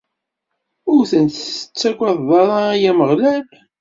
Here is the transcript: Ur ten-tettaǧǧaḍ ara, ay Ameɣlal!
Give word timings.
Ur 0.93 1.01
ten-tettaǧǧaḍ 1.11 2.27
ara, 2.41 2.57
ay 2.73 2.83
Ameɣlal! 2.91 3.45